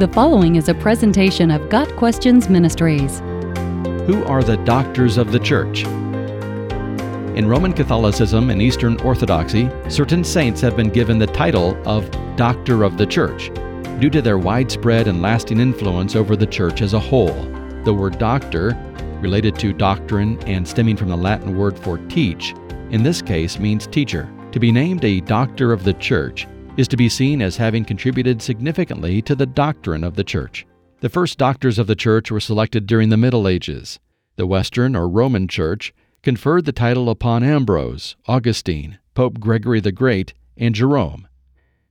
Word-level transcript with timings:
The 0.00 0.08
following 0.08 0.56
is 0.56 0.70
a 0.70 0.74
presentation 0.74 1.50
of 1.50 1.68
Got 1.68 1.94
Questions 1.96 2.48
Ministries. 2.48 3.18
Who 4.06 4.24
are 4.24 4.42
the 4.42 4.56
doctors 4.64 5.18
of 5.18 5.30
the 5.30 5.38
church? 5.38 5.84
In 7.36 7.46
Roman 7.46 7.74
Catholicism 7.74 8.48
and 8.48 8.62
Eastern 8.62 8.98
Orthodoxy, 9.02 9.68
certain 9.90 10.24
saints 10.24 10.62
have 10.62 10.74
been 10.74 10.88
given 10.88 11.18
the 11.18 11.26
title 11.26 11.76
of 11.86 12.10
Doctor 12.36 12.82
of 12.82 12.96
the 12.96 13.04
Church 13.04 13.50
due 14.00 14.08
to 14.08 14.22
their 14.22 14.38
widespread 14.38 15.06
and 15.06 15.20
lasting 15.20 15.60
influence 15.60 16.16
over 16.16 16.34
the 16.34 16.46
church 16.46 16.80
as 16.80 16.94
a 16.94 16.98
whole. 16.98 17.44
The 17.84 17.92
word 17.92 18.18
doctor, 18.18 18.74
related 19.20 19.58
to 19.58 19.74
doctrine 19.74 20.42
and 20.44 20.66
stemming 20.66 20.96
from 20.96 21.10
the 21.10 21.16
Latin 21.16 21.58
word 21.58 21.78
for 21.78 21.98
teach, 22.08 22.54
in 22.88 23.02
this 23.02 23.20
case 23.20 23.58
means 23.58 23.86
teacher. 23.86 24.32
To 24.52 24.58
be 24.58 24.72
named 24.72 25.04
a 25.04 25.20
doctor 25.20 25.74
of 25.74 25.84
the 25.84 25.92
church 25.92 26.46
is 26.80 26.88
to 26.88 26.96
be 26.96 27.10
seen 27.10 27.42
as 27.42 27.58
having 27.58 27.84
contributed 27.84 28.40
significantly 28.40 29.20
to 29.20 29.34
the 29.34 29.44
doctrine 29.44 30.02
of 30.02 30.16
the 30.16 30.24
Church. 30.24 30.66
The 31.00 31.10
first 31.10 31.36
doctors 31.36 31.78
of 31.78 31.86
the 31.86 31.94
Church 31.94 32.30
were 32.30 32.40
selected 32.40 32.86
during 32.86 33.10
the 33.10 33.18
Middle 33.18 33.46
Ages. 33.46 34.00
The 34.36 34.46
Western 34.46 34.96
or 34.96 35.06
Roman 35.06 35.46
Church 35.46 35.92
conferred 36.22 36.64
the 36.64 36.72
title 36.72 37.10
upon 37.10 37.42
Ambrose, 37.42 38.16
Augustine, 38.26 38.98
Pope 39.12 39.38
Gregory 39.38 39.80
the 39.80 39.92
Great, 39.92 40.32
and 40.56 40.74
Jerome. 40.74 41.28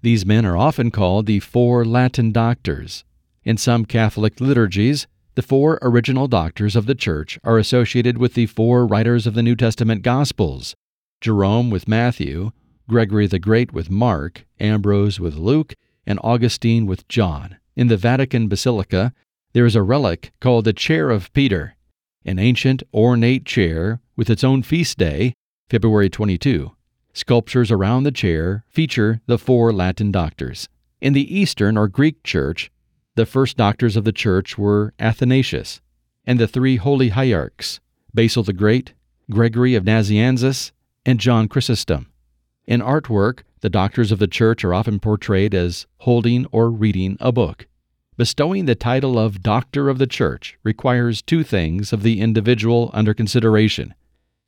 These 0.00 0.24
men 0.24 0.46
are 0.46 0.56
often 0.56 0.90
called 0.90 1.26
the 1.26 1.40
Four 1.40 1.84
Latin 1.84 2.32
Doctors. 2.32 3.04
In 3.44 3.58
some 3.58 3.84
Catholic 3.84 4.40
liturgies, 4.40 5.06
the 5.34 5.42
four 5.42 5.78
original 5.82 6.28
doctors 6.28 6.74
of 6.74 6.86
the 6.86 6.94
Church 6.94 7.38
are 7.44 7.58
associated 7.58 8.16
with 8.16 8.32
the 8.32 8.46
four 8.46 8.86
writers 8.86 9.26
of 9.26 9.34
the 9.34 9.42
New 9.42 9.54
Testament 9.54 10.00
Gospels 10.00 10.74
Jerome 11.20 11.68
with 11.68 11.88
Matthew, 11.88 12.52
Gregory 12.88 13.26
the 13.26 13.38
Great 13.38 13.72
with 13.72 13.90
Mark, 13.90 14.46
Ambrose 14.58 15.20
with 15.20 15.36
Luke, 15.36 15.74
and 16.06 16.18
Augustine 16.24 16.86
with 16.86 17.06
John. 17.06 17.58
In 17.76 17.88
the 17.88 17.98
Vatican 17.98 18.48
Basilica, 18.48 19.12
there 19.52 19.66
is 19.66 19.76
a 19.76 19.82
relic 19.82 20.32
called 20.40 20.64
the 20.64 20.72
Chair 20.72 21.10
of 21.10 21.30
Peter, 21.34 21.76
an 22.24 22.38
ancient 22.38 22.82
ornate 22.94 23.44
chair 23.44 24.00
with 24.16 24.30
its 24.30 24.42
own 24.42 24.62
feast 24.62 24.96
day, 24.96 25.34
February 25.68 26.08
22. 26.08 26.72
Sculptures 27.12 27.70
around 27.70 28.04
the 28.04 28.10
chair 28.10 28.64
feature 28.68 29.20
the 29.26 29.38
four 29.38 29.70
Latin 29.70 30.10
doctors. 30.10 30.68
In 31.00 31.12
the 31.12 31.38
Eastern 31.38 31.76
or 31.76 31.88
Greek 31.88 32.22
Church, 32.22 32.70
the 33.16 33.26
first 33.26 33.56
doctors 33.58 33.96
of 33.96 34.04
the 34.04 34.12
Church 34.12 34.56
were 34.56 34.94
Athanasius 34.98 35.82
and 36.24 36.40
the 36.40 36.48
three 36.48 36.76
holy 36.76 37.10
hierarchs, 37.10 37.80
Basil 38.14 38.42
the 38.42 38.52
Great, 38.52 38.94
Gregory 39.30 39.74
of 39.74 39.84
Nazianzus, 39.84 40.72
and 41.04 41.20
John 41.20 41.48
Chrysostom. 41.48 42.06
In 42.68 42.82
artwork, 42.82 43.44
the 43.62 43.70
doctors 43.70 44.12
of 44.12 44.18
the 44.18 44.26
church 44.26 44.62
are 44.62 44.74
often 44.74 45.00
portrayed 45.00 45.54
as 45.54 45.86
holding 46.00 46.44
or 46.52 46.70
reading 46.70 47.16
a 47.18 47.32
book. 47.32 47.66
Bestowing 48.18 48.66
the 48.66 48.74
title 48.74 49.18
of 49.18 49.42
Doctor 49.42 49.88
of 49.88 49.96
the 49.96 50.06
Church 50.06 50.58
requires 50.62 51.22
two 51.22 51.42
things 51.42 51.94
of 51.94 52.02
the 52.02 52.20
individual 52.20 52.90
under 52.92 53.14
consideration 53.14 53.94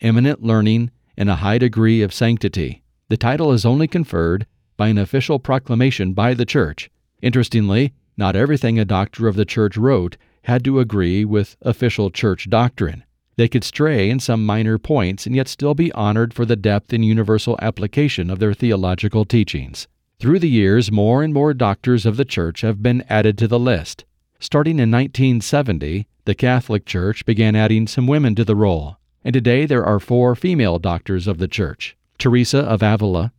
eminent 0.00 0.42
learning 0.42 0.90
and 1.16 1.30
a 1.30 1.36
high 1.36 1.58
degree 1.58 2.02
of 2.02 2.12
sanctity. 2.12 2.82
The 3.08 3.16
title 3.16 3.52
is 3.52 3.64
only 3.64 3.86
conferred 3.86 4.48
by 4.76 4.88
an 4.88 4.98
official 4.98 5.38
proclamation 5.38 6.12
by 6.12 6.34
the 6.34 6.44
Church. 6.44 6.90
Interestingly, 7.22 7.94
not 8.16 8.34
everything 8.34 8.80
a 8.80 8.84
doctor 8.84 9.28
of 9.28 9.36
the 9.36 9.44
Church 9.44 9.76
wrote 9.76 10.16
had 10.42 10.64
to 10.64 10.80
agree 10.80 11.24
with 11.24 11.56
official 11.62 12.10
church 12.10 12.50
doctrine. 12.50 13.04
They 13.38 13.46
could 13.46 13.62
stray 13.62 14.10
in 14.10 14.18
some 14.18 14.44
minor 14.44 14.78
points 14.78 15.24
and 15.24 15.34
yet 15.34 15.46
still 15.46 15.72
be 15.72 15.92
honored 15.92 16.34
for 16.34 16.44
the 16.44 16.56
depth 16.56 16.92
and 16.92 17.04
universal 17.04 17.56
application 17.62 18.30
of 18.30 18.40
their 18.40 18.52
theological 18.52 19.24
teachings. 19.24 19.86
Through 20.18 20.40
the 20.40 20.48
years, 20.48 20.90
more 20.90 21.22
and 21.22 21.32
more 21.32 21.54
doctors 21.54 22.04
of 22.04 22.16
the 22.16 22.24
Church 22.24 22.62
have 22.62 22.82
been 22.82 23.04
added 23.08 23.38
to 23.38 23.46
the 23.46 23.58
list. 23.60 24.04
Starting 24.40 24.80
in 24.80 24.90
1970, 24.90 26.08
the 26.24 26.34
Catholic 26.34 26.84
Church 26.84 27.24
began 27.24 27.54
adding 27.54 27.86
some 27.86 28.08
women 28.08 28.34
to 28.34 28.44
the 28.44 28.56
roll, 28.56 28.96
and 29.22 29.34
today 29.34 29.66
there 29.66 29.84
are 29.84 30.00
four 30.00 30.34
female 30.34 30.80
doctors 30.80 31.28
of 31.28 31.38
the 31.38 31.46
Church 31.46 31.96
Teresa 32.18 32.58
of 32.58 32.82
Avila, 32.82 33.32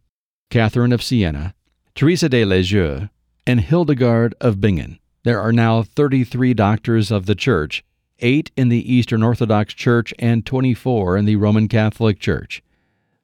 Catherine 0.50 0.94
of 0.94 1.04
Siena, 1.04 1.54
Teresa 1.94 2.30
de 2.30 2.46
Lisieux, 2.46 3.10
and 3.46 3.60
Hildegard 3.60 4.34
of 4.40 4.62
Bingen. 4.62 4.98
There 5.24 5.42
are 5.42 5.52
now 5.52 5.84
33 5.84 6.54
doctors 6.54 7.12
of 7.12 7.26
the 7.26 7.36
Church, 7.36 7.84
eight 8.22 8.52
in 8.56 8.70
the 8.70 8.94
Eastern 8.94 9.24
Orthodox 9.24 9.74
Church, 9.74 10.14
and 10.20 10.46
24 10.46 11.18
in 11.18 11.26
the 11.26 11.36
Roman 11.36 11.68
Catholic 11.68 12.20
Church. 12.20 12.62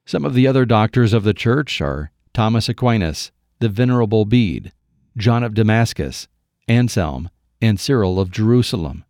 Some 0.05 0.25
of 0.25 0.33
the 0.33 0.47
other 0.47 0.65
doctors 0.65 1.13
of 1.13 1.23
the 1.23 1.33
Church 1.33 1.81
are 1.81 2.11
Thomas 2.33 2.69
Aquinas, 2.69 3.31
the 3.59 3.69
Venerable 3.69 4.25
Bede, 4.25 4.71
John 5.17 5.43
of 5.43 5.53
Damascus, 5.53 6.27
Anselm, 6.67 7.29
and 7.61 7.79
Cyril 7.79 8.19
of 8.19 8.31
Jerusalem. 8.31 9.05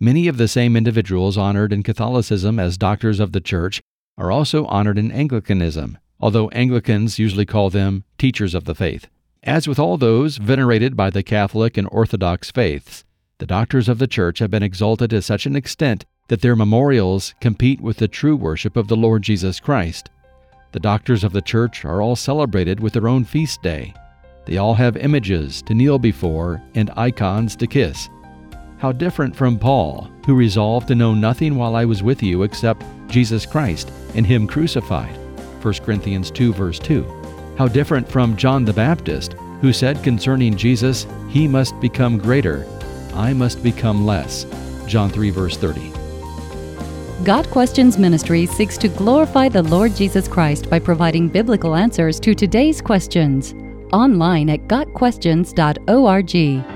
Many 0.00 0.26
of 0.26 0.36
the 0.36 0.48
same 0.48 0.76
individuals 0.76 1.38
honored 1.38 1.72
in 1.72 1.82
Catholicism 1.82 2.58
as 2.58 2.76
doctors 2.76 3.20
of 3.20 3.32
the 3.32 3.40
Church 3.40 3.80
are 4.18 4.32
also 4.32 4.66
honored 4.66 4.98
in 4.98 5.12
Anglicanism, 5.12 5.98
although 6.18 6.50
Anglicans 6.50 7.18
usually 7.18 7.46
call 7.46 7.70
them 7.70 8.04
teachers 8.18 8.54
of 8.54 8.64
the 8.64 8.74
faith. 8.74 9.08
As 9.44 9.68
with 9.68 9.78
all 9.78 9.96
those 9.96 10.38
venerated 10.38 10.96
by 10.96 11.10
the 11.10 11.22
Catholic 11.22 11.76
and 11.76 11.88
Orthodox 11.90 12.50
faiths, 12.50 13.04
the 13.42 13.46
doctors 13.46 13.88
of 13.88 13.98
the 13.98 14.06
Church 14.06 14.38
have 14.38 14.52
been 14.52 14.62
exalted 14.62 15.10
to 15.10 15.20
such 15.20 15.46
an 15.46 15.56
extent 15.56 16.04
that 16.28 16.42
their 16.42 16.54
memorials 16.54 17.34
compete 17.40 17.80
with 17.80 17.96
the 17.96 18.06
true 18.06 18.36
worship 18.36 18.76
of 18.76 18.86
the 18.86 18.96
Lord 18.96 19.20
Jesus 19.20 19.58
Christ. 19.58 20.10
The 20.70 20.78
doctors 20.78 21.24
of 21.24 21.32
the 21.32 21.42
Church 21.42 21.84
are 21.84 22.00
all 22.00 22.14
celebrated 22.14 22.78
with 22.78 22.92
their 22.92 23.08
own 23.08 23.24
feast 23.24 23.60
day. 23.60 23.94
They 24.44 24.58
all 24.58 24.74
have 24.74 24.96
images 24.96 25.60
to 25.62 25.74
kneel 25.74 25.98
before 25.98 26.62
and 26.76 26.92
icons 26.96 27.56
to 27.56 27.66
kiss. 27.66 28.08
How 28.78 28.92
different 28.92 29.34
from 29.34 29.58
Paul, 29.58 30.08
who 30.24 30.36
resolved 30.36 30.86
to 30.86 30.94
know 30.94 31.12
nothing 31.12 31.56
while 31.56 31.74
I 31.74 31.84
was 31.84 32.00
with 32.00 32.22
you 32.22 32.44
except 32.44 32.86
Jesus 33.08 33.44
Christ 33.44 33.90
and 34.14 34.24
Him 34.24 34.46
crucified. 34.46 35.16
1 35.62 35.74
Corinthians 35.84 36.30
2, 36.30 36.52
verse 36.52 36.78
2. 36.78 37.02
How 37.58 37.66
different 37.66 38.08
from 38.08 38.36
John 38.36 38.64
the 38.64 38.72
Baptist, 38.72 39.32
who 39.60 39.72
said 39.72 40.00
concerning 40.04 40.56
Jesus, 40.56 41.08
He 41.28 41.48
must 41.48 41.80
become 41.80 42.18
greater 42.18 42.68
I 43.14 43.32
must 43.32 43.62
become 43.62 44.06
less. 44.06 44.46
John 44.86 45.10
3, 45.10 45.30
verse 45.30 45.56
30. 45.56 45.92
Got 47.24 47.48
Questions 47.50 47.98
Ministry 47.98 48.46
seeks 48.46 48.76
to 48.78 48.88
glorify 48.88 49.48
the 49.48 49.62
Lord 49.62 49.94
Jesus 49.94 50.26
Christ 50.26 50.68
by 50.68 50.80
providing 50.80 51.28
biblical 51.28 51.76
answers 51.76 52.18
to 52.20 52.34
today's 52.34 52.80
questions. 52.80 53.54
Online 53.92 54.50
at 54.50 54.66
GotQuestions.org. 54.66 56.71